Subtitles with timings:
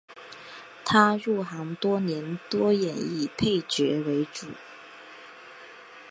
[0.83, 4.47] 他入行多年多演绎配角为主。